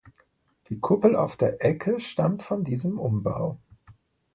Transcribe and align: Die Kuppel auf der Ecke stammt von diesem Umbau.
Die 0.69 0.79
Kuppel 0.79 1.15
auf 1.15 1.37
der 1.37 1.63
Ecke 1.63 1.99
stammt 1.99 2.41
von 2.41 2.63
diesem 2.63 2.97
Umbau. 2.97 3.59